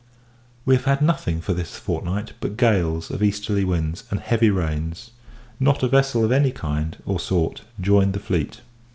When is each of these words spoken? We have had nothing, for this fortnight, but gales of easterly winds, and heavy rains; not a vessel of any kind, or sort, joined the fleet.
We 0.65 0.73
have 0.77 0.85
had 0.85 1.03
nothing, 1.03 1.41
for 1.41 1.53
this 1.53 1.75
fortnight, 1.75 2.33
but 2.39 2.57
gales 2.57 3.11
of 3.11 3.21
easterly 3.21 3.63
winds, 3.63 4.03
and 4.09 4.19
heavy 4.19 4.49
rains; 4.49 5.11
not 5.59 5.83
a 5.83 5.87
vessel 5.87 6.25
of 6.25 6.31
any 6.31 6.51
kind, 6.51 6.97
or 7.05 7.19
sort, 7.19 7.61
joined 7.79 8.13
the 8.13 8.19
fleet. 8.19 8.61